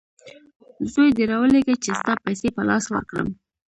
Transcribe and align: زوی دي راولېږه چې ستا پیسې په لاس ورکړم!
زوی 0.91 1.09
دي 1.17 1.23
راولېږه 1.31 1.75
چې 1.83 1.91
ستا 1.99 2.13
پیسې 2.25 2.47
په 2.55 2.61
لاس 2.69 2.85
ورکړم! 2.93 3.27